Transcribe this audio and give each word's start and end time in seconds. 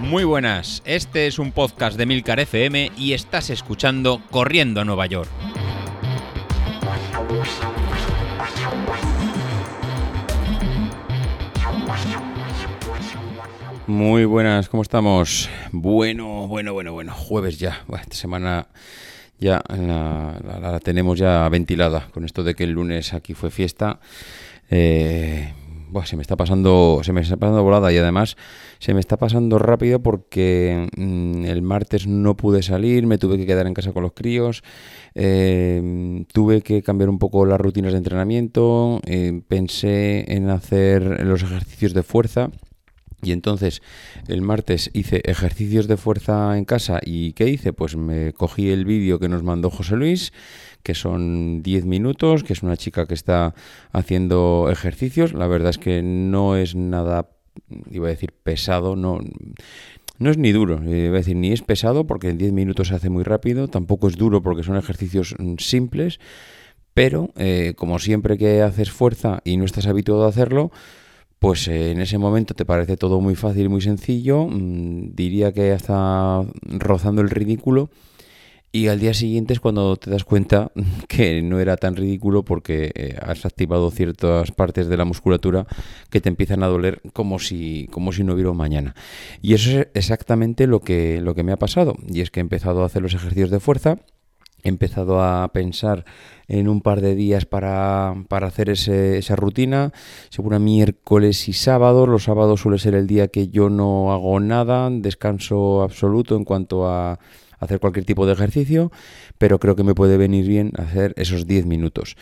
Muy 0.00 0.24
buenas, 0.24 0.82
este 0.86 1.26
es 1.26 1.38
un 1.38 1.52
podcast 1.52 1.98
de 1.98 2.06
Milcar 2.06 2.40
FM 2.40 2.92
y 2.96 3.12
estás 3.12 3.50
escuchando 3.50 4.22
Corriendo 4.30 4.80
a 4.80 4.84
Nueva 4.84 5.04
York. 5.06 5.28
Muy 13.86 14.24
buenas, 14.24 14.68
¿cómo 14.68 14.82
estamos? 14.82 15.50
Bueno, 15.72 16.46
bueno, 16.46 16.72
bueno, 16.72 16.92
bueno, 16.92 17.12
jueves 17.14 17.58
ya. 17.58 17.84
esta 18.00 18.16
semana 18.16 18.68
ya 19.38 19.62
la, 19.68 20.80
tenemos 20.82 21.18
ya 21.18 21.48
ventilada 21.48 22.08
con 22.12 22.24
esto 22.24 22.42
de 22.44 22.54
que 22.54 22.64
el 22.64 22.70
lunes 22.70 23.12
aquí 23.14 23.34
fue 23.34 23.50
fiesta. 23.50 24.00
Eh, 24.70 25.52
se 26.04 26.16
me 26.16 26.22
está 26.22 26.36
pasando, 26.36 27.00
se 27.02 27.12
me 27.12 27.20
está 27.20 27.36
pasando 27.36 27.62
volada 27.62 27.92
y 27.92 27.98
además 27.98 28.36
se 28.78 28.94
me 28.94 29.00
está 29.00 29.16
pasando 29.16 29.58
rápido 29.58 30.00
porque 30.00 30.88
mm, 30.96 31.44
el 31.44 31.62
martes 31.62 32.06
no 32.06 32.36
pude 32.36 32.62
salir, 32.62 33.06
me 33.06 33.18
tuve 33.18 33.38
que 33.38 33.46
quedar 33.46 33.66
en 33.66 33.74
casa 33.74 33.92
con 33.92 34.02
los 34.02 34.12
críos, 34.12 34.62
eh, 35.14 36.24
tuve 36.32 36.62
que 36.62 36.82
cambiar 36.82 37.08
un 37.08 37.18
poco 37.18 37.46
las 37.46 37.60
rutinas 37.60 37.92
de 37.92 37.98
entrenamiento, 37.98 39.00
eh, 39.06 39.40
pensé 39.48 40.32
en 40.32 40.50
hacer 40.50 41.24
los 41.24 41.42
ejercicios 41.42 41.94
de 41.94 42.02
fuerza. 42.02 42.50
Y 43.20 43.32
entonces 43.32 43.82
el 44.28 44.42
martes 44.42 44.90
hice 44.92 45.22
ejercicios 45.24 45.88
de 45.88 45.96
fuerza 45.96 46.56
en 46.56 46.64
casa 46.64 47.00
y 47.04 47.32
¿qué 47.32 47.48
hice? 47.48 47.72
Pues 47.72 47.96
me 47.96 48.32
cogí 48.32 48.70
el 48.70 48.84
vídeo 48.84 49.18
que 49.18 49.28
nos 49.28 49.42
mandó 49.42 49.70
José 49.70 49.96
Luis, 49.96 50.32
que 50.82 50.94
son 50.94 51.62
10 51.62 51.84
minutos, 51.84 52.44
que 52.44 52.52
es 52.52 52.62
una 52.62 52.76
chica 52.76 53.06
que 53.06 53.14
está 53.14 53.54
haciendo 53.92 54.68
ejercicios. 54.70 55.32
La 55.32 55.46
verdad 55.46 55.70
es 55.70 55.78
que 55.78 56.02
no 56.02 56.56
es 56.56 56.74
nada, 56.74 57.28
iba 57.90 58.06
a 58.06 58.10
decir, 58.10 58.32
pesado, 58.42 58.96
no, 58.96 59.18
no 60.18 60.30
es 60.30 60.38
ni 60.38 60.52
duro, 60.52 60.78
a 60.78 60.80
decir, 60.80 61.36
ni 61.36 61.52
es 61.52 61.62
pesado 61.62 62.06
porque 62.06 62.28
en 62.30 62.38
10 62.38 62.52
minutos 62.52 62.88
se 62.88 62.94
hace 62.94 63.10
muy 63.10 63.24
rápido, 63.24 63.68
tampoco 63.68 64.08
es 64.08 64.16
duro 64.16 64.42
porque 64.42 64.62
son 64.62 64.76
ejercicios 64.76 65.34
mm, 65.38 65.54
simples, 65.58 66.18
pero 66.94 67.30
eh, 67.36 67.74
como 67.76 67.98
siempre 67.98 68.36
que 68.36 68.62
haces 68.62 68.90
fuerza 68.90 69.40
y 69.44 69.56
no 69.56 69.64
estás 69.64 69.86
habituado 69.86 70.24
a 70.24 70.28
hacerlo, 70.28 70.72
pues 71.38 71.68
eh, 71.68 71.92
en 71.92 72.00
ese 72.00 72.18
momento 72.18 72.54
te 72.54 72.64
parece 72.64 72.96
todo 72.96 73.20
muy 73.20 73.36
fácil 73.36 73.68
muy 73.68 73.80
sencillo, 73.80 74.46
mm, 74.46 75.14
diría 75.14 75.52
que 75.52 75.72
hasta 75.72 76.42
rozando 76.62 77.22
el 77.22 77.30
ridículo, 77.30 77.90
y 78.70 78.88
al 78.88 79.00
día 79.00 79.14
siguiente 79.14 79.54
es 79.54 79.60
cuando 79.60 79.96
te 79.96 80.10
das 80.10 80.24
cuenta 80.24 80.70
que 81.08 81.40
no 81.42 81.58
era 81.58 81.76
tan 81.76 81.96
ridículo 81.96 82.44
porque 82.44 82.92
eh, 82.94 83.16
has 83.20 83.46
activado 83.46 83.90
ciertas 83.90 84.52
partes 84.52 84.88
de 84.88 84.96
la 84.96 85.04
musculatura 85.04 85.66
que 86.10 86.20
te 86.20 86.28
empiezan 86.28 86.62
a 86.62 86.66
doler 86.66 87.00
como 87.12 87.38
si, 87.38 87.88
como 87.90 88.12
si 88.12 88.24
no 88.24 88.34
hubiera 88.34 88.52
mañana. 88.52 88.94
Y 89.40 89.54
eso 89.54 89.70
es 89.70 89.88
exactamente 89.94 90.66
lo 90.66 90.80
que, 90.80 91.20
lo 91.20 91.34
que 91.34 91.42
me 91.42 91.52
ha 91.52 91.58
pasado. 91.58 91.96
Y 92.06 92.20
es 92.20 92.30
que 92.30 92.40
he 92.40 92.42
empezado 92.42 92.82
a 92.82 92.86
hacer 92.86 93.02
los 93.02 93.14
ejercicios 93.14 93.50
de 93.50 93.60
fuerza, 93.60 93.98
he 94.62 94.68
empezado 94.68 95.22
a 95.22 95.48
pensar 95.52 96.04
en 96.46 96.68
un 96.68 96.80
par 96.80 97.00
de 97.00 97.14
días 97.14 97.46
para, 97.46 98.14
para 98.28 98.48
hacer 98.48 98.70
esa 98.70 99.36
rutina, 99.36 99.92
seguro 100.30 100.58
miércoles 100.58 101.48
y 101.48 101.52
sábados. 101.52 102.08
Los 102.08 102.24
sábados 102.24 102.60
suele 102.60 102.78
ser 102.78 102.94
el 102.94 103.06
día 103.06 103.28
que 103.28 103.48
yo 103.48 103.70
no 103.70 104.12
hago 104.12 104.40
nada, 104.40 104.90
descanso 104.90 105.82
absoluto 105.82 106.36
en 106.36 106.44
cuanto 106.44 106.88
a 106.88 107.18
hacer 107.58 107.80
cualquier 107.80 108.04
tipo 108.04 108.26
de 108.26 108.32
ejercicio, 108.32 108.90
pero 109.38 109.58
creo 109.58 109.76
que 109.76 109.84
me 109.84 109.94
puede 109.94 110.16
venir 110.16 110.46
bien 110.46 110.72
hacer 110.76 111.14
esos 111.16 111.46
10 111.46 111.66
minutos. 111.66 112.16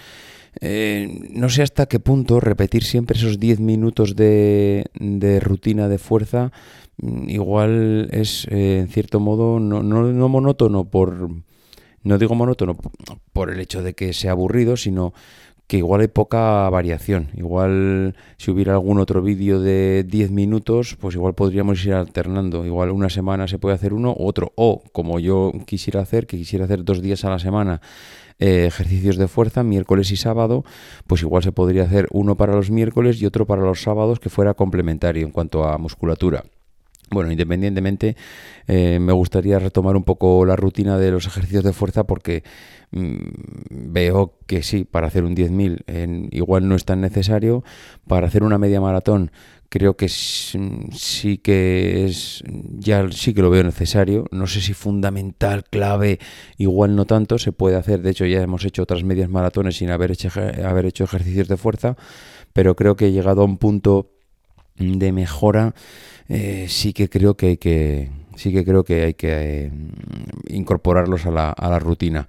Eh, 0.61 1.29
no 1.31 1.51
sé 1.51 1.63
hasta 1.63 1.87
qué 1.87 2.01
punto 2.01 2.41
repetir 2.41 2.83
siempre 2.83 3.19
esos 3.19 3.39
10 3.39 3.61
minutos 3.61 4.17
de, 4.17 4.89
rutina 5.43 5.87
de 5.89 5.99
fuerza 5.99 6.51
mm, 6.97 7.29
igual 7.29 8.09
es 8.11 8.47
eh, 8.51 8.79
en 8.79 8.89
cierto 8.89 9.21
modo 9.21 9.61
no, 9.61 9.83
no, 9.83 10.29
monótono 10.31 10.87
por 10.87 11.29
no 12.03 12.19
digo 12.19 12.35
monótono 12.35 12.79
por 13.35 13.51
el 13.51 13.61
hecho 13.61 13.83
de 13.83 13.93
que 13.93 14.15
sea 14.15 14.31
aburrido 14.31 14.79
sino 14.79 15.13
que 15.67 15.79
igual 15.79 16.01
hay 16.01 16.09
poca 16.09 16.69
variación. 16.71 17.29
Igual 17.35 18.15
si 18.37 18.51
hubiera 18.51 18.75
algún 18.75 19.01
otro 19.01 19.23
vídeo 19.23 19.61
de 19.61 20.05
10 20.07 20.31
minutos, 20.31 20.97
pues 21.01 21.15
igual 21.15 21.35
podríamos 21.35 21.85
ir 21.85 21.95
alternando. 21.95 22.65
Igual 22.65 22.91
una 22.91 23.11
semana 23.11 23.49
se 23.49 23.59
puede 23.59 23.75
hacer 23.75 23.93
uno 23.93 24.15
u 24.17 24.27
otro. 24.27 24.53
O 24.57 24.83
como 24.93 25.19
yo 25.19 25.53
quisiera 25.67 26.01
hacer, 26.01 26.27
que 26.27 26.37
quisiera 26.37 26.67
hacer 26.67 26.85
dos 26.85 27.03
días 27.03 27.25
a 27.25 27.31
la 27.31 27.39
semana 27.39 27.81
eh, 28.39 28.67
ejercicios 28.67 29.17
de 29.17 29.29
fuerza, 29.29 29.63
miércoles 29.63 30.11
y 30.11 30.17
sábado, 30.17 30.65
pues 31.07 31.23
igual 31.23 31.43
se 31.43 31.53
podría 31.53 31.85
hacer 31.85 32.07
uno 32.11 32.37
para 32.37 32.55
los 32.55 32.71
miércoles 32.71 33.21
y 33.21 33.27
otro 33.27 33.47
para 33.47 33.63
los 33.63 33.83
sábados 33.83 34.21
que 34.21 34.31
fuera 34.31 34.55
complementario 34.55 35.25
en 35.27 35.33
cuanto 35.33 35.65
a 35.65 35.79
musculatura. 35.79 36.45
Bueno, 37.09 37.31
independientemente, 37.31 38.17
eh, 38.67 38.99
me 38.99 39.13
gustaría 39.13 39.61
retomar 39.61 39.97
un 39.97 40.03
poco 40.03 40.45
la 40.45 40.57
rutina 40.57 40.99
de 40.99 41.13
los 41.13 41.27
ejercicios 41.27 41.63
de 41.63 41.73
fuerza 41.73 42.05
porque 42.05 42.43
mm, 42.91 43.17
veo 43.71 44.35
que 44.47 44.65
sí, 44.65 44.85
para 44.85 45.07
hacer 45.07 45.23
un 45.23 45.37
10.000 45.37 46.29
igual 46.33 46.69
no 46.69 46.75
es 46.75 46.85
tan 46.85 47.01
necesario. 47.01 47.63
Para 48.09 48.27
hacer 48.27 48.43
una 48.43 48.59
media 48.59 48.81
maratón 48.81 49.31
creo 49.69 49.97
que 49.97 50.09
sí 50.09 51.39
que 51.39 52.05
es, 52.05 52.43
ya 52.79 53.07
sí 53.11 53.35
que 53.35 53.43
lo 53.43 53.51
veo 53.51 53.63
necesario. 53.63 54.27
No 54.31 54.47
sé 54.47 54.61
si 54.61 54.75
fundamental, 54.75 55.65
clave, 55.65 56.19
igual 56.57 56.97
no 56.97 57.05
tanto, 57.05 57.39
se 57.39 57.53
puede 57.53 57.77
hacer. 57.77 58.03
De 58.03 58.11
hecho, 58.11 58.27
ya 58.27 58.43
hemos 58.43 58.65
hecho 58.65 58.83
otras 58.83 59.05
medias 59.05 59.29
maratones 59.29 59.77
sin 59.77 59.91
haber 59.91 60.11
hecho, 60.11 60.29
haber 60.65 60.87
hecho 60.87 61.05
ejercicios 61.05 61.49
de 61.49 61.57
fuerza, 61.57 61.97
pero 62.53 62.75
creo 62.77 62.97
que 62.97 63.07
he 63.07 63.13
llegado 63.13 63.43
a 63.43 63.45
un 63.45 63.59
punto 63.59 64.11
de 64.79 65.13
mejora 65.13 65.75
eh, 66.29 66.67
sí 66.69 66.93
que 66.93 67.09
creo 67.09 67.37
que 67.37 67.47
hay 67.47 67.57
que 67.57 68.11
sí 68.37 68.53
que 68.53 68.65
creo 68.65 68.85
que 68.85 69.03
hay 69.05 69.15
que 69.15 69.67
eh, 69.67 69.73
incorporarlos 70.49 71.27
a 71.27 71.31
la, 71.31 71.51
a 71.51 71.71
la 71.71 71.79
rutina. 71.79 72.29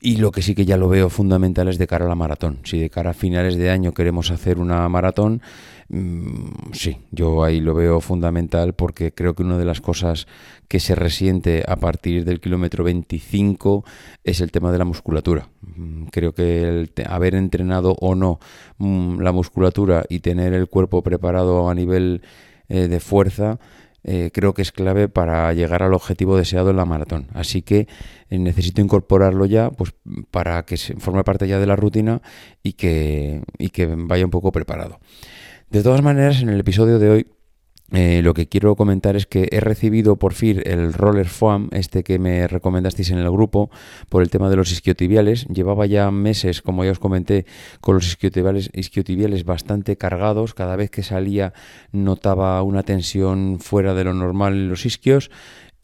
Y 0.00 0.16
lo 0.16 0.30
que 0.30 0.42
sí 0.42 0.54
que 0.54 0.66
ya 0.66 0.76
lo 0.76 0.88
veo 0.88 1.08
fundamental 1.08 1.68
es 1.68 1.78
de 1.78 1.86
cara 1.86 2.04
a 2.04 2.08
la 2.08 2.14
maratón. 2.14 2.58
Si 2.64 2.78
de 2.78 2.90
cara 2.90 3.10
a 3.10 3.14
finales 3.14 3.56
de 3.56 3.70
año 3.70 3.92
queremos 3.92 4.30
hacer 4.30 4.58
una 4.58 4.88
maratón, 4.88 5.40
mm, 5.88 6.72
sí, 6.72 6.98
yo 7.10 7.42
ahí 7.42 7.60
lo 7.60 7.74
veo 7.74 8.00
fundamental 8.00 8.74
porque 8.74 9.12
creo 9.12 9.34
que 9.34 9.42
una 9.42 9.58
de 9.58 9.64
las 9.64 9.80
cosas 9.80 10.26
que 10.68 10.80
se 10.80 10.94
resiente 10.94 11.64
a 11.66 11.76
partir 11.76 12.24
del 12.24 12.40
kilómetro 12.40 12.84
25 12.84 13.84
es 14.22 14.40
el 14.40 14.52
tema 14.52 14.70
de 14.70 14.78
la 14.78 14.84
musculatura. 14.84 15.48
Mm, 15.62 16.06
creo 16.06 16.34
que 16.34 16.62
el 16.62 16.90
haber 17.08 17.34
entrenado 17.34 17.96
o 18.00 18.14
no 18.14 18.38
mm, 18.78 19.20
la 19.20 19.32
musculatura 19.32 20.04
y 20.08 20.20
tener 20.20 20.52
el 20.52 20.68
cuerpo 20.68 21.02
preparado 21.02 21.68
a 21.70 21.74
nivel 21.74 22.22
eh, 22.68 22.88
de 22.88 23.00
fuerza, 23.00 23.58
eh, 24.08 24.30
creo 24.32 24.54
que 24.54 24.62
es 24.62 24.70
clave 24.70 25.08
para 25.08 25.52
llegar 25.52 25.82
al 25.82 25.92
objetivo 25.92 26.36
deseado 26.36 26.70
en 26.70 26.76
la 26.76 26.84
maratón. 26.84 27.26
Así 27.34 27.62
que 27.62 27.88
eh, 28.30 28.38
necesito 28.38 28.80
incorporarlo 28.80 29.46
ya 29.46 29.70
pues, 29.70 29.94
para 30.30 30.64
que 30.64 30.76
se 30.76 30.94
forme 30.94 31.24
parte 31.24 31.48
ya 31.48 31.58
de 31.58 31.66
la 31.66 31.74
rutina 31.74 32.22
y 32.62 32.74
que, 32.74 33.42
y 33.58 33.70
que 33.70 33.86
vaya 33.86 34.24
un 34.24 34.30
poco 34.30 34.52
preparado. 34.52 35.00
De 35.70 35.82
todas 35.82 36.02
maneras, 36.02 36.40
en 36.40 36.50
el 36.50 36.60
episodio 36.60 37.00
de 37.00 37.10
hoy 37.10 37.26
eh, 37.92 38.20
lo 38.22 38.34
que 38.34 38.48
quiero 38.48 38.74
comentar 38.74 39.14
es 39.14 39.26
que 39.26 39.48
he 39.52 39.60
recibido 39.60 40.16
por 40.16 40.34
fin 40.34 40.60
el 40.64 40.92
roller 40.92 41.28
foam, 41.28 41.68
este 41.70 42.02
que 42.02 42.18
me 42.18 42.48
recomendasteis 42.48 43.10
en 43.10 43.18
el 43.18 43.30
grupo, 43.30 43.70
por 44.08 44.22
el 44.22 44.30
tema 44.30 44.50
de 44.50 44.56
los 44.56 44.72
isquiotibiales. 44.72 45.46
Llevaba 45.46 45.86
ya 45.86 46.10
meses, 46.10 46.62
como 46.62 46.84
ya 46.84 46.90
os 46.90 46.98
comenté, 46.98 47.46
con 47.80 47.94
los 47.94 48.06
isquiotibiales, 48.08 48.70
isquiotibiales 48.72 49.44
bastante 49.44 49.96
cargados. 49.96 50.54
Cada 50.54 50.74
vez 50.74 50.90
que 50.90 51.04
salía 51.04 51.52
notaba 51.92 52.60
una 52.62 52.82
tensión 52.82 53.58
fuera 53.60 53.94
de 53.94 54.04
lo 54.04 54.14
normal 54.14 54.54
en 54.54 54.68
los 54.68 54.84
isquios 54.84 55.30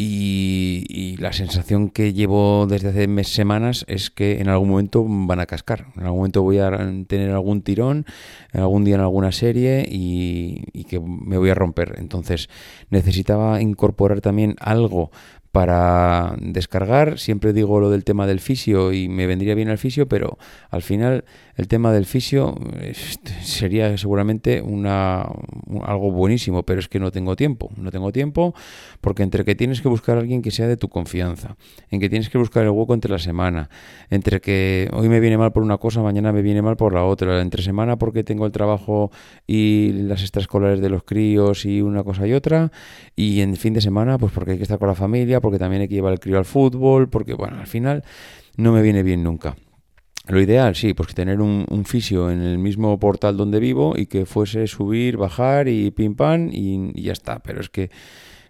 y, 0.04 1.16
la 1.18 1.32
sensación 1.32 1.90
que 1.90 2.12
llevo 2.12 2.66
desde 2.68 2.88
hace 2.88 3.06
mes, 3.06 3.28
semanas 3.28 3.84
es 3.86 4.10
que 4.10 4.40
en 4.40 4.48
algún 4.48 4.70
momento 4.70 5.04
van 5.06 5.38
a 5.40 5.46
cascar. 5.46 5.86
En 5.96 6.02
algún 6.02 6.18
momento 6.18 6.42
voy 6.42 6.58
a 6.58 6.70
tener 7.06 7.30
algún 7.30 7.62
tirón, 7.62 8.06
algún 8.52 8.84
día 8.84 8.96
en 8.96 9.02
alguna 9.02 9.30
serie 9.30 9.86
y, 9.88 10.64
y 10.72 10.84
que 10.84 10.98
me 10.98 11.38
voy 11.38 11.50
a 11.50 11.54
romper. 11.54 11.94
Entonces 11.98 12.48
necesitaba 12.90 13.60
incorporar 13.60 14.20
también 14.20 14.56
algo 14.58 15.10
para 15.52 16.34
descargar. 16.40 17.18
Siempre 17.18 17.52
digo 17.52 17.78
lo 17.78 17.90
del 17.90 18.04
tema 18.04 18.26
del 18.26 18.40
fisio 18.40 18.92
y 18.92 19.08
me 19.08 19.26
vendría 19.26 19.54
bien 19.54 19.68
el 19.68 19.76
fisio, 19.76 20.08
pero 20.08 20.38
al 20.70 20.82
final 20.82 21.24
el 21.54 21.68
tema 21.68 21.92
del 21.92 22.06
fisio 22.06 22.58
este, 22.80 23.32
sería 23.42 23.96
seguramente 23.98 24.62
una, 24.62 25.26
algo 25.84 26.10
buenísimo, 26.10 26.62
pero 26.62 26.80
es 26.80 26.88
que 26.88 26.98
no 26.98 27.10
tengo 27.10 27.36
tiempo. 27.36 27.70
No 27.76 27.90
tengo 27.90 28.10
tiempo 28.12 28.54
porque 29.02 29.22
entre 29.22 29.44
que 29.44 29.54
tienes 29.54 29.82
que 29.82 29.88
buscar 29.88 30.16
a 30.16 30.20
alguien 30.20 30.40
que 30.40 30.50
sea 30.50 30.66
de 30.66 30.78
tu 30.78 30.88
confianza, 30.88 31.56
en 31.90 32.00
que 32.00 32.08
tienes 32.08 32.30
que 32.30 32.38
buscar 32.38 32.64
el 32.64 32.70
hueco 32.70 32.94
entre 32.94 33.10
la 33.10 33.18
semana, 33.18 33.68
entre 34.08 34.40
que 34.40 34.88
hoy 34.94 35.10
me 35.10 35.20
viene 35.20 35.36
mal 35.36 35.52
por 35.52 35.62
una 35.62 35.76
cosa, 35.76 36.00
mañana 36.00 36.32
me 36.32 36.40
viene 36.40 36.62
mal 36.62 36.76
por 36.76 36.94
la 36.94 37.04
otra, 37.04 37.42
entre 37.42 37.62
semana 37.62 37.98
porque 37.98 38.24
tengo 38.24 38.46
el 38.46 38.52
trabajo 38.52 39.10
y 39.46 39.92
las 39.92 40.22
extraescolares 40.22 40.80
de 40.80 40.88
los 40.88 41.02
críos 41.04 41.66
y 41.66 41.82
una 41.82 42.02
cosa 42.04 42.26
y 42.26 42.32
otra, 42.32 42.72
y 43.14 43.42
en 43.42 43.56
fin 43.56 43.74
de 43.74 43.82
semana 43.82 44.16
pues 44.16 44.32
porque 44.32 44.52
hay 44.52 44.56
que 44.56 44.62
estar 44.62 44.78
con 44.78 44.88
la 44.88 44.94
familia, 44.94 45.41
porque 45.42 45.58
también 45.58 45.82
hay 45.82 45.88
que 45.88 45.94
llevar 45.96 46.14
el 46.14 46.20
crío 46.20 46.38
al 46.38 46.46
fútbol, 46.46 47.10
porque 47.10 47.34
bueno, 47.34 47.58
al 47.60 47.66
final 47.66 48.02
no 48.56 48.72
me 48.72 48.80
viene 48.80 49.02
bien 49.02 49.22
nunca. 49.22 49.56
Lo 50.28 50.40
ideal, 50.40 50.76
sí, 50.76 50.94
pues 50.94 51.14
tener 51.14 51.40
un, 51.40 51.84
fisio 51.84 52.30
en 52.30 52.42
el 52.42 52.56
mismo 52.56 52.96
portal 52.98 53.36
donde 53.36 53.58
vivo 53.58 53.94
y 53.96 54.06
que 54.06 54.24
fuese 54.24 54.68
subir, 54.68 55.16
bajar 55.16 55.66
y 55.66 55.90
pim 55.90 56.14
pam 56.14 56.48
y, 56.52 56.92
ya 57.02 57.12
está. 57.12 57.40
Pero 57.40 57.60
es 57.60 57.68
que 57.68 57.90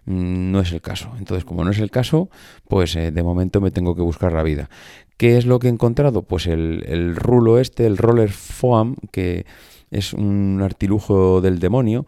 no 0.05 0.59
es 0.59 0.71
el 0.71 0.81
caso. 0.81 1.11
Entonces, 1.17 1.45
como 1.45 1.63
no 1.63 1.71
es 1.71 1.79
el 1.79 1.91
caso, 1.91 2.29
pues 2.67 2.95
eh, 2.95 3.11
de 3.11 3.23
momento 3.23 3.61
me 3.61 3.71
tengo 3.71 3.95
que 3.95 4.01
buscar 4.01 4.33
la 4.33 4.43
vida. 4.43 4.69
¿Qué 5.17 5.37
es 5.37 5.45
lo 5.45 5.59
que 5.59 5.67
he 5.67 5.71
encontrado? 5.71 6.23
Pues 6.23 6.47
el, 6.47 6.83
el 6.87 7.15
rulo 7.15 7.59
este, 7.59 7.85
el 7.85 7.97
roller 7.97 8.31
foam, 8.31 8.95
que 9.11 9.45
es 9.91 10.13
un 10.13 10.59
artilugio 10.61 11.39
del 11.41 11.59
demonio 11.59 12.05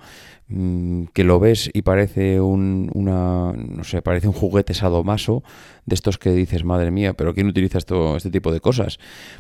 Mm, 0.48 1.06
que 1.14 1.24
lo 1.24 1.40
ves 1.40 1.72
y 1.74 1.82
parece 1.82 2.40
un, 2.40 2.92
una, 2.94 3.52
no 3.52 3.84
sé, 3.84 4.04
parece 4.04 4.28
un 4.28 4.34
juguete 4.34 4.76
sadomaso 4.76 5.44
de 5.88 5.96
estos 5.96 6.20
que 6.20 6.30
dices, 6.32 6.64
madre 6.64 6.92
mía, 6.92 7.14
pero 7.16 7.34
¿quién 7.34 7.48
utiliza 7.48 7.80
esto, 7.80 8.16
este 8.16 8.30
tipo 8.30 8.52
de 8.52 8.60
cosas? 8.60 9.00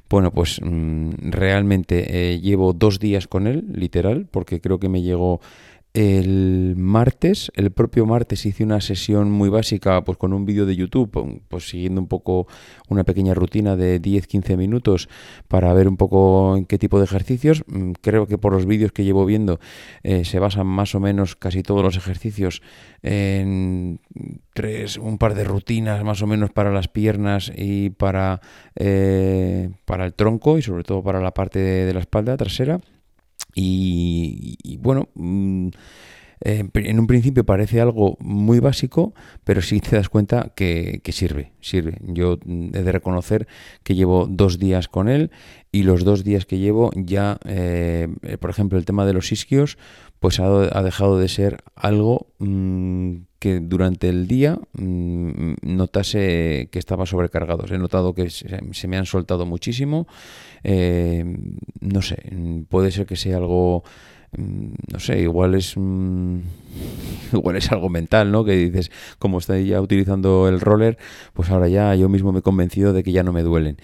Bueno, 0.10 0.32
pues 0.32 0.60
mm, 0.64 1.30
realmente 1.30 2.34
eh, 2.34 2.40
llevo 2.40 2.74
dos 2.74 2.98
días 2.98 3.28
con 3.28 3.46
él, 3.46 3.66
literal, 3.72 4.28
porque 4.32 4.62
creo 4.62 4.80
que 4.80 4.90
me 4.90 5.04
llegó 5.04 5.42
el 5.96 6.76
martes, 6.76 7.54
el 7.56 7.72
propio 7.72 8.06
martes 8.06 8.46
hice 8.46 8.66
una 8.66 8.82
sesión 8.82 9.32
muy 9.32 9.48
básica 9.48 10.04
pues 10.04 10.18
con 10.18 10.34
un 10.34 10.46
vídeo 10.46 10.66
de 10.66 10.76
YouTube, 10.76 11.42
pues 11.48 11.70
siguiendo 11.70 12.02
un 12.02 12.08
poco 12.08 12.48
una 12.90 13.06
pequeña 13.06 13.34
rutina 13.34 13.78
de 13.78 14.02
10-15 14.02 14.58
minutos 14.58 15.08
para 15.48 15.72
ver 15.74 15.88
un 15.88 15.96
poco 15.96 16.58
en 16.58 16.66
qué 16.66 16.78
tipo 16.78 17.00
de 17.00 17.06
ejercicios. 17.06 17.64
Mm, 17.68 17.94
creo 18.02 18.28
que 18.28 18.38
por 18.38 18.52
los 18.52 18.66
vídeos 18.66 18.92
que 18.92 19.06
llevo 19.06 19.26
viendo 19.26 19.62
eh, 20.04 20.26
se 20.26 20.38
basan 20.38 20.68
más 20.68 20.96
o 20.96 21.00
menos 21.00 21.38
casi 21.38 21.64
todos 21.64 21.82
los 21.82 21.96
ejercicios 21.96 22.62
en 23.02 24.02
tres, 24.54 24.98
un 24.98 25.18
par 25.18 25.34
de 25.34 25.46
rutinas 25.46 26.04
más 26.04 26.22
o 26.22 26.28
menos 26.28 26.52
para 26.52 26.72
las 26.72 26.90
piernas 26.90 27.54
y 27.56 27.92
para, 27.92 28.42
eh, 28.76 29.70
para 29.86 30.06
el 30.06 30.14
tronco 30.14 30.58
y 30.58 30.62
sobre 30.62 30.84
todo 30.84 31.02
para 31.02 31.22
la 31.22 31.34
parte 31.34 31.60
de 31.60 31.94
la 31.94 32.02
espalda 32.02 32.36
trasera. 32.36 32.82
Y, 33.56 34.78
bueno, 34.82 35.08
mm, 35.16 35.70
eh, 36.42 36.68
en 36.74 37.00
un 37.00 37.08
principio 37.08 37.46
parece 37.46 37.80
algo 37.80 38.18
muy 38.20 38.60
básico, 38.60 39.14
pero 39.46 39.62
sí 39.62 39.80
te 39.80 39.96
das 39.96 40.10
cuenta 40.10 40.52
que, 40.56 41.02
sirve, 41.12 41.54
sirve. 41.62 42.00
Yo 42.02 42.38
he 42.46 42.84
de 42.84 42.92
reconocer 42.92 43.48
que 43.84 43.96
llevo 43.96 44.28
dos 44.30 44.60
días 44.60 44.90
con 44.90 45.08
él 45.08 45.32
y 45.72 45.84
los 45.84 46.04
dos 46.04 46.26
días 46.26 46.46
que 46.46 46.60
llevo 46.60 46.92
ya, 46.96 47.40
eh, 47.46 48.10
por 48.40 48.50
ejemplo, 48.50 48.78
el 48.78 48.86
tema 48.86 49.06
de 49.06 49.14
los 49.14 49.32
isquios, 49.32 49.78
pues 50.20 50.40
ha, 50.40 50.82
dejado 50.84 51.18
de 51.18 51.30
ser 51.30 51.64
algo 51.76 52.28
mm, 52.40 53.16
que 53.46 53.60
durante 53.60 54.10
el 54.10 54.28
día 54.28 54.58
mm, 54.74 55.54
notase 55.62 56.68
que 56.72 56.80
estaba 56.80 57.06
sobrecargado. 57.06 57.72
He 57.72 57.78
notado 57.78 58.16
que 58.16 58.32
se, 58.32 58.88
me 58.88 58.98
han 58.98 59.06
soltado 59.06 59.46
muchísimo. 59.46 60.08
Eh, 60.64 61.24
no 61.80 62.02
sé, 62.02 62.18
puede 62.70 62.90
ser 62.90 63.06
que 63.06 63.16
sea 63.16 63.38
algo 63.38 63.84
mm, 64.36 64.70
no 64.92 65.00
sé, 65.00 65.22
igual 65.22 65.54
es 65.54 65.76
igual 67.34 67.56
es 67.56 67.72
algo 67.72 67.90
mental, 67.90 68.32
¿no? 68.32 68.44
Que 68.46 68.54
dices, 68.54 68.90
como 69.20 69.38
estoy 69.38 69.68
ya 69.68 69.80
utilizando 69.80 70.48
el 70.48 70.60
roller, 70.60 70.98
pues 71.34 71.52
ahora 71.52 71.68
ya 71.68 71.94
yo 71.94 72.10
mismo 72.10 72.32
me 72.32 72.40
he 72.40 72.42
convencido 72.42 72.94
de 72.94 73.04
que 73.04 73.12
ya 73.12 73.22
no 73.22 73.32
me 73.32 73.44
duelen. 73.44 73.78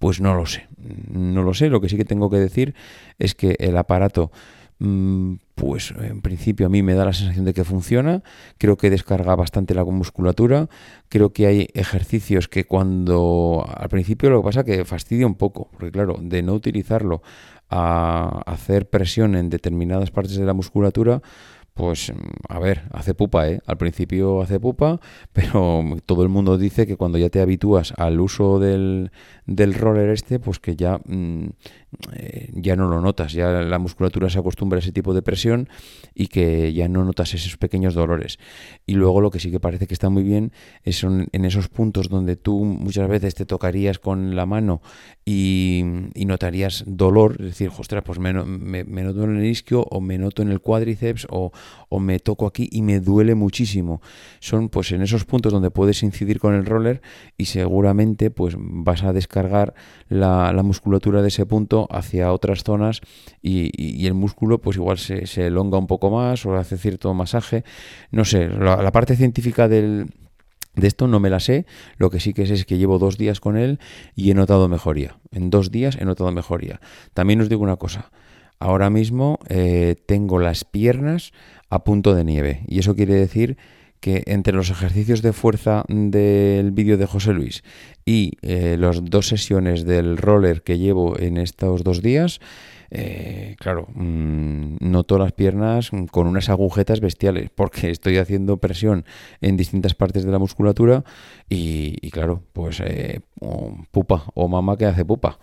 Pues 0.00 0.20
no 0.20 0.34
lo 0.34 0.46
sé, 0.46 0.66
no 1.12 1.44
lo 1.44 1.54
sé. 1.54 1.68
Lo 1.68 1.80
que 1.80 1.88
sí 1.88 1.96
que 1.96 2.04
tengo 2.04 2.28
que 2.28 2.38
decir 2.38 2.74
es 3.20 3.36
que 3.36 3.54
el 3.60 3.76
aparato 3.78 4.32
Mm, 4.32 4.59
pues 4.80 5.92
en 6.00 6.22
principio 6.22 6.66
a 6.66 6.68
mí 6.70 6.82
me 6.82 6.94
da 6.94 7.04
la 7.04 7.12
sensación 7.12 7.44
de 7.44 7.52
que 7.52 7.64
funciona, 7.64 8.22
creo 8.56 8.78
que 8.78 8.88
descarga 8.88 9.36
bastante 9.36 9.74
la 9.74 9.84
musculatura, 9.84 10.68
creo 11.10 11.34
que 11.34 11.46
hay 11.46 11.68
ejercicios 11.74 12.48
que 12.48 12.64
cuando 12.64 13.66
al 13.68 13.90
principio 13.90 14.30
lo 14.30 14.40
que 14.40 14.46
pasa 14.46 14.64
que 14.64 14.86
fastidia 14.86 15.26
un 15.26 15.34
poco, 15.34 15.68
porque 15.70 15.92
claro, 15.92 16.16
de 16.20 16.42
no 16.42 16.54
utilizarlo 16.54 17.22
a 17.68 18.42
hacer 18.46 18.88
presión 18.88 19.36
en 19.36 19.50
determinadas 19.50 20.10
partes 20.10 20.36
de 20.36 20.46
la 20.46 20.54
musculatura, 20.54 21.20
pues 21.74 22.12
a 22.48 22.58
ver, 22.58 22.82
hace 22.92 23.14
pupa, 23.14 23.48
¿eh? 23.48 23.60
Al 23.66 23.78
principio 23.78 24.42
hace 24.42 24.60
pupa, 24.60 25.00
pero 25.32 25.82
todo 26.04 26.22
el 26.22 26.28
mundo 26.28 26.58
dice 26.58 26.86
que 26.86 26.96
cuando 26.96 27.18
ya 27.18 27.30
te 27.30 27.40
habitúas 27.40 27.94
al 27.96 28.20
uso 28.20 28.58
del, 28.58 29.12
del 29.46 29.74
roller 29.74 30.10
este, 30.10 30.38
pues 30.38 30.58
que 30.58 30.76
ya, 30.76 31.00
mm, 31.04 31.46
eh, 32.12 32.50
ya 32.52 32.76
no 32.76 32.88
lo 32.88 33.00
notas, 33.00 33.32
ya 33.32 33.50
la 33.50 33.78
musculatura 33.78 34.30
se 34.30 34.38
acostumbra 34.38 34.78
a 34.78 34.80
ese 34.80 34.92
tipo 34.92 35.14
de 35.14 35.22
presión 35.22 35.68
y 36.14 36.28
que 36.28 36.72
ya 36.72 36.88
no 36.88 37.04
notas 37.04 37.34
esos 37.34 37.56
pequeños 37.56 37.94
dolores. 37.94 38.38
Y 38.86 38.94
luego 38.94 39.20
lo 39.20 39.30
que 39.30 39.40
sí 39.40 39.50
que 39.50 39.60
parece 39.60 39.86
que 39.86 39.94
está 39.94 40.08
muy 40.08 40.22
bien 40.22 40.52
es 40.82 41.04
en 41.04 41.44
esos 41.44 41.68
puntos 41.68 42.08
donde 42.08 42.36
tú 42.36 42.64
muchas 42.64 43.08
veces 43.08 43.34
te 43.34 43.46
tocarías 43.46 43.98
con 43.98 44.36
la 44.36 44.46
mano 44.46 44.82
y, 45.24 45.82
notarías 46.14 46.84
dolor, 46.86 47.36
es 47.40 47.46
decir, 47.46 47.70
ostras, 47.76 48.04
pues 48.04 48.20
me, 48.20 48.32
me, 48.32 48.84
me, 48.84 49.02
noto 49.02 49.24
en 49.24 49.36
el 49.36 49.44
isquio 49.44 49.82
o 49.82 50.00
me 50.00 50.16
noto 50.16 50.42
en 50.42 50.50
el 50.50 50.60
cuádriceps 50.60 51.26
o 51.30 51.50
me 51.98 52.20
toco 52.20 52.46
aquí 52.46 52.68
y 52.70 52.82
me 52.82 53.00
duele 53.00 53.34
muchísimo. 53.34 54.00
Son 54.38 54.68
pues 54.68 54.92
en 54.92 55.02
esos 55.02 55.24
puntos 55.24 55.52
donde 55.52 55.70
puedes 55.70 56.02
incidir 56.02 56.38
con 56.38 56.54
el 56.54 56.66
roller 56.66 57.02
y 57.36 57.46
seguramente 57.46 58.30
pues 58.30 58.54
vas 58.58 59.02
a 59.02 59.12
descargar 59.12 59.74
la, 60.08 60.60
musculatura 60.62 61.22
de 61.22 61.28
ese 61.28 61.46
punto 61.46 61.79
hacia 61.90 62.32
otras 62.32 62.64
zonas 62.64 63.00
y, 63.42 64.06
el 64.06 64.14
músculo 64.14 64.60
pues 64.60 64.76
igual 64.76 64.98
se, 64.98 65.24
elonga 65.46 65.78
un 65.78 65.86
poco 65.86 66.10
más 66.10 66.44
o 66.46 66.56
hace 66.56 66.76
cierto 66.76 67.12
masaje. 67.14 67.64
No 68.10 68.24
sé, 68.24 68.48
la, 68.48 68.90
parte 68.92 69.16
científica 69.16 69.68
del, 69.68 70.08
de 70.74 70.86
esto 70.86 71.06
no 71.06 71.20
me 71.20 71.30
la 71.30 71.40
sé, 71.40 71.66
lo 71.96 72.10
que 72.10 72.20
sí 72.20 72.32
que 72.34 72.46
sé 72.46 72.54
es 72.54 72.64
que 72.64 72.78
llevo 72.78 72.98
dos 72.98 73.18
días 73.18 73.40
con 73.40 73.56
él 73.56 73.78
y 74.14 74.30
he 74.30 74.34
notado 74.34 74.68
mejoría. 74.68 75.18
En 75.30 75.50
dos 75.50 75.70
días 75.70 75.96
he 76.00 76.04
notado 76.04 76.32
mejoría. 76.32 76.80
También 77.14 77.40
os 77.40 77.48
digo 77.48 77.62
una 77.62 77.76
cosa, 77.76 78.10
ahora 78.58 78.90
mismo 78.90 79.38
eh, 79.48 79.96
tengo 80.06 80.38
las 80.38 80.64
piernas 80.64 81.32
a 81.68 81.84
punto 81.84 82.14
de 82.14 82.24
nieve 82.24 82.62
y 82.66 82.78
eso 82.78 82.94
quiere 82.94 83.14
decir 83.14 83.56
que 84.00 84.22
entre 84.26 84.54
los 84.54 84.70
ejercicios 84.70 85.22
de 85.22 85.32
fuerza 85.32 85.84
del 85.88 86.70
vídeo 86.72 86.96
de 86.96 87.06
José 87.06 87.32
Luis 87.32 87.62
y 88.04 88.32
eh, 88.42 88.76
las 88.78 89.04
dos 89.04 89.28
sesiones 89.28 89.84
del 89.84 90.16
roller 90.16 90.62
que 90.62 90.78
llevo 90.78 91.18
en 91.18 91.36
estos 91.36 91.84
dos 91.84 92.02
días, 92.02 92.40
eh, 92.92 93.54
claro, 93.58 93.86
mm, 93.94 94.78
noto 94.80 95.16
las 95.16 95.32
piernas 95.32 95.90
con 96.10 96.26
unas 96.26 96.48
agujetas 96.48 97.00
bestiales 97.00 97.48
porque 97.54 97.90
estoy 97.90 98.18
haciendo 98.18 98.56
presión 98.56 99.04
en 99.40 99.56
distintas 99.56 99.94
partes 99.94 100.24
de 100.24 100.32
la 100.32 100.40
musculatura 100.40 101.04
y, 101.48 102.10
claro, 102.10 102.42
pues 102.52 102.80
eh, 102.84 103.20
pupa 103.90 104.24
o 104.34 104.48
mamá 104.48 104.76
que 104.76 104.86
hace 104.86 105.04
pupa. 105.04 105.38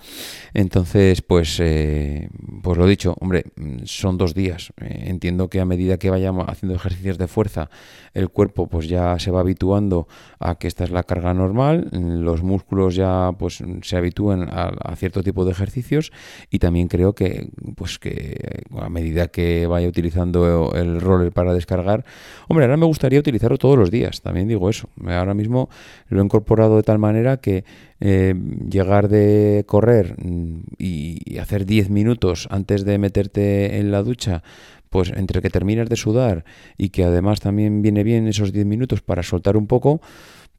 Entonces, 0.53 1.21
pues, 1.21 1.59
eh, 1.59 2.29
pues 2.61 2.77
lo 2.77 2.85
dicho, 2.85 3.15
hombre, 3.19 3.45
son 3.85 4.17
dos 4.17 4.33
días. 4.33 4.73
entiendo 4.77 5.49
que 5.49 5.59
a 5.59 5.65
medida 5.65 5.97
que 5.97 6.09
vayamos 6.09 6.47
haciendo 6.49 6.75
ejercicios 6.75 7.17
de 7.17 7.27
fuerza, 7.27 7.69
el 8.13 8.29
cuerpo 8.29 8.67
pues 8.67 8.87
ya 8.89 9.17
se 9.19 9.31
va 9.31 9.39
habituando 9.39 10.07
a 10.39 10.55
que 10.55 10.67
esta 10.67 10.83
es 10.83 10.91
la 10.91 11.03
carga 11.03 11.33
normal, 11.33 11.89
los 11.91 12.43
músculos 12.43 12.95
ya 12.95 13.31
pues 13.37 13.63
se 13.81 13.97
habitúan 13.97 14.49
a 14.49 14.95
cierto 14.95 15.23
tipo 15.23 15.45
de 15.45 15.51
ejercicios 15.51 16.11
y 16.49 16.59
también 16.59 16.87
creo 16.87 17.13
que 17.13 17.36
pues 17.75 17.99
que 17.99 18.63
a 18.79 18.89
medida 18.89 19.27
que 19.27 19.67
vaya 19.67 19.87
utilizando 19.87 20.73
el 20.75 21.01
roller 21.01 21.31
para 21.31 21.53
descargar, 21.53 22.05
hombre, 22.47 22.65
ahora 22.65 22.77
me 22.77 22.85
gustaría 22.85 23.19
utilizarlo 23.19 23.57
todos 23.57 23.77
los 23.77 23.91
días, 23.91 24.21
también 24.21 24.47
digo 24.47 24.69
eso. 24.69 24.89
Ahora 25.05 25.33
mismo 25.33 25.69
lo 26.09 26.21
he 26.21 26.23
incorporado 26.23 26.77
de 26.77 26.83
tal 26.83 26.99
manera 26.99 27.37
que 27.37 27.63
eh, 27.99 28.35
llegar 28.69 29.09
de 29.09 29.63
correr 29.65 30.15
mm, 30.23 30.59
y, 30.77 31.37
hacer 31.39 31.65
10 31.65 31.89
minutos 31.89 32.47
antes 32.51 32.85
de 32.85 32.97
meterte 32.97 33.77
en 33.77 33.91
la 33.91 34.03
ducha, 34.03 34.43
pues 34.89 35.11
entre 35.15 35.41
que 35.41 35.49
terminas 35.49 35.89
de 35.89 35.95
sudar 35.95 36.45
y 36.77 36.89
que 36.89 37.03
además 37.03 37.39
también 37.39 37.81
viene 37.81 38.03
bien 38.03 38.27
esos 38.27 38.51
10 38.51 38.65
minutos 38.65 39.01
para 39.01 39.23
soltar 39.23 39.57
un 39.57 39.67
poco, 39.67 40.01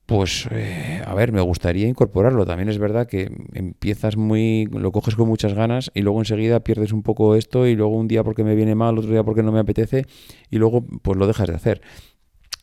pues, 0.09 0.49
eh, 0.53 1.03
a 1.05 1.12
ver, 1.12 1.33
me 1.33 1.43
gustaría 1.43 1.87
incorporarlo. 1.87 2.47
También 2.47 2.71
es 2.71 2.79
verdad 2.79 3.07
que 3.07 3.31
empiezas 3.53 4.17
muy, 4.17 4.65
lo 4.73 4.91
coges 4.91 5.15
con 5.15 5.29
muchas 5.29 5.53
ganas 5.53 5.91
y 5.93 6.00
luego 6.00 6.19
enseguida 6.21 6.61
pierdes 6.61 6.95
un 6.95 7.03
poco 7.03 7.35
esto 7.35 7.67
y 7.67 7.77
luego 7.77 7.95
un 7.95 8.09
día 8.09 8.25
porque 8.25 8.43
me 8.43 8.55
viene 8.55 8.75
mal, 8.75 8.97
otro 8.97 9.11
día 9.11 9.23
porque 9.23 9.43
no 9.43 9.53
me 9.53 9.59
apetece 9.59 10.07
y 10.49 10.57
luego 10.57 10.83
pues 11.03 11.19
lo 11.19 11.27
dejas 11.27 11.49
de 11.49 11.57
hacer. 11.57 11.83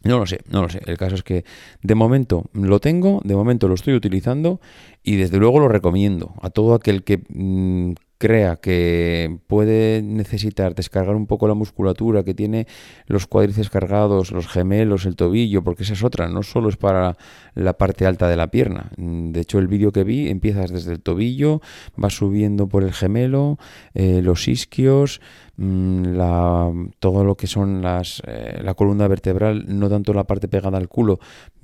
No 0.04 0.18
lo 0.18 0.26
sé, 0.26 0.40
no 0.50 0.64
lo 0.64 0.70
sé. 0.70 0.82
El 0.88 0.98
caso 0.98 1.14
es 1.14 1.22
que 1.22 1.46
de 1.84 1.94
momento 1.94 2.46
lo 2.54 2.80
tengo, 2.80 3.22
de 3.24 3.36
momento 3.36 3.68
lo 3.68 3.76
estoy 3.76 3.94
utilizando 3.94 4.60
y 5.04 5.16
desde 5.16 5.38
luego 5.38 5.60
lo 5.60 5.68
recomiendo 5.68 6.34
a 6.42 6.50
todo 6.50 6.74
aquel 6.74 7.04
que 7.04 7.22
mm, 7.30 7.92
crea 8.18 8.58
que 8.58 9.40
puede 9.48 10.02
necesitar 10.02 10.76
descargar 10.76 11.16
un 11.16 11.28
poco 11.28 11.48
la 11.48 11.54
musculatura, 11.54 12.24
que 12.24 12.34
tiene 12.34 12.68
los 13.08 13.28
cuádriceps 13.28 13.70
cargados, 13.70 14.32
los 14.32 14.48
gemelos, 14.48 15.06
el 15.06 15.16
tobillo, 15.16 15.64
porque 15.64 15.84
esa 15.84 15.94
es 15.94 16.04
otra, 16.04 16.28
no 16.28 16.44
solo 16.44 16.70
es 16.70 16.78
para 16.78 17.18
la 17.54 17.74
parte 17.74 18.06
alta 18.06 18.28
de 18.28 18.36
la 18.38 18.48
pierna. 18.48 18.92
De 18.98 19.40
hecho, 19.40 19.60
el 19.60 19.68
vídeo 19.68 19.92
que 19.92 20.04
vi 20.04 20.30
empiezas 20.30 20.72
desde 20.72 20.94
el 20.94 21.02
tobillo, 21.02 21.62
va 22.02 22.10
subiendo 22.10 22.68
por 22.68 22.84
el 22.84 22.94
gemelo, 22.94 23.58
eh, 23.94 24.22
los 24.22 24.48
isquios, 24.48 25.22
mm, 25.58 26.16
la, 26.16 26.72
todo 27.00 27.24
lo 27.24 27.36
que 27.36 27.48
son 27.48 27.82
las, 27.82 28.22
eh, 28.28 28.60
la 28.64 28.74
columna 28.74 29.08
vertebral, 29.08 29.66
no 29.68 29.90
tanto 29.90 30.14
la 30.14 30.26
parte 30.26 30.48
pegada 30.48 30.78
al 30.78 30.88
culo, 30.88 31.20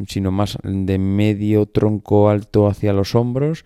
sino 0.08 0.32
más 0.32 0.58
de 0.64 0.98
medio 0.98 1.66
tronco 1.66 2.30
alto 2.30 2.68
hacia 2.68 2.94
los 2.94 3.16
hombros 3.16 3.66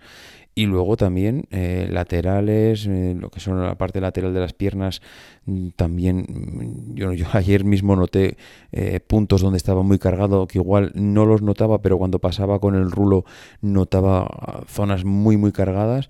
y 0.58 0.64
luego 0.64 0.96
también 0.96 1.44
eh, 1.50 1.86
laterales, 1.90 2.86
eh, 2.86 3.14
lo 3.14 3.30
que 3.30 3.40
son 3.40 3.62
la 3.62 3.76
parte 3.76 4.00
lateral 4.00 4.32
de 4.32 4.40
las 4.40 4.54
piernas, 4.54 5.02
mm, 5.44 5.68
también 5.76 6.26
mm, 6.26 6.94
yo, 6.94 7.12
yo, 7.12 7.26
ayer 7.34 7.62
mismo 7.62 7.94
noté 7.94 8.38
eh, 8.72 8.98
puntos 9.00 9.42
donde 9.42 9.58
estaba 9.58 9.82
muy 9.82 9.98
cargado, 9.98 10.46
que 10.46 10.58
igual 10.58 10.92
no 10.94 11.26
los 11.26 11.42
notaba, 11.42 11.82
pero 11.82 11.98
cuando 11.98 12.20
pasaba 12.20 12.58
con 12.58 12.74
el 12.74 12.90
rulo 12.90 13.26
notaba 13.60 14.22
ah, 14.22 14.62
zonas 14.66 15.04
muy 15.04 15.36
muy 15.36 15.52
cargadas 15.52 16.08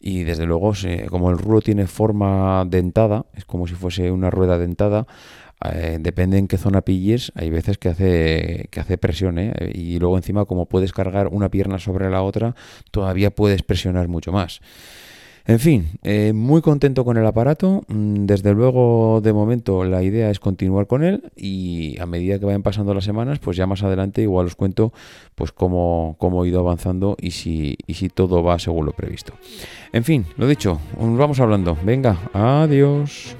y 0.00 0.24
desde 0.24 0.46
luego 0.46 0.72
como 1.08 1.30
el 1.30 1.38
rulo 1.38 1.60
tiene 1.60 1.86
forma 1.86 2.64
dentada, 2.66 3.26
es 3.34 3.44
como 3.44 3.66
si 3.66 3.74
fuese 3.74 4.10
una 4.10 4.30
rueda 4.30 4.58
dentada, 4.58 5.06
eh, 5.64 5.98
depende 6.00 6.38
en 6.38 6.48
qué 6.48 6.58
zona 6.58 6.82
pilles, 6.82 7.32
hay 7.34 7.50
veces 7.50 7.78
que 7.78 7.88
hace, 7.88 8.68
que 8.70 8.80
hace 8.80 8.98
presión, 8.98 9.38
¿eh? 9.38 9.52
y 9.72 9.98
luego 9.98 10.16
encima 10.16 10.44
como 10.44 10.66
puedes 10.66 10.92
cargar 10.92 11.28
una 11.28 11.48
pierna 11.50 11.78
sobre 11.78 12.10
la 12.10 12.22
otra, 12.22 12.54
todavía 12.90 13.30
puedes 13.30 13.62
presionar 13.62 14.08
mucho 14.08 14.32
más. 14.32 14.60
En 15.48 15.60
fin, 15.60 15.86
eh, 16.02 16.32
muy 16.34 16.60
contento 16.60 17.04
con 17.04 17.16
el 17.16 17.26
aparato. 17.26 17.84
Mm, 17.86 18.26
desde 18.26 18.52
luego, 18.52 19.20
de 19.22 19.32
momento, 19.32 19.84
la 19.84 20.02
idea 20.02 20.30
es 20.30 20.40
continuar 20.40 20.88
con 20.88 21.04
él 21.04 21.30
y 21.36 21.98
a 22.00 22.06
medida 22.06 22.38
que 22.38 22.46
vayan 22.46 22.64
pasando 22.64 22.92
las 22.94 23.04
semanas, 23.04 23.38
pues 23.38 23.56
ya 23.56 23.66
más 23.66 23.84
adelante 23.84 24.22
igual 24.22 24.46
os 24.46 24.56
cuento 24.56 24.92
pues 25.36 25.52
cómo, 25.52 26.16
cómo 26.18 26.44
he 26.44 26.48
ido 26.48 26.60
avanzando 26.60 27.16
y 27.20 27.30
si, 27.30 27.76
y 27.86 27.94
si 27.94 28.08
todo 28.08 28.42
va 28.42 28.58
según 28.58 28.86
lo 28.86 28.92
previsto. 28.92 29.34
En 29.92 30.02
fin, 30.02 30.26
lo 30.36 30.48
dicho, 30.48 30.80
nos 30.98 31.16
vamos 31.16 31.38
hablando. 31.38 31.76
Venga, 31.84 32.18
adiós. 32.32 33.36